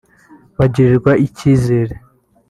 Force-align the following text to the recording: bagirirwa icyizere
bagirirwa 0.57 1.11
icyizere 1.25 1.95